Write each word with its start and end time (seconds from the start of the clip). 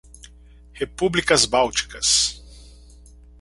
Repúblicas 0.73 1.45
Bálticas 1.45 2.41